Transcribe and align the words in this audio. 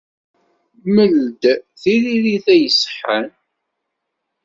Mel-d 0.95 1.41
tiririt 1.81 2.47
ay 2.53 2.61
iṣeḥḥan. 2.67 3.27